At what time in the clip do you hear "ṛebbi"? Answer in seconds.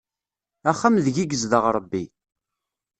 1.77-2.03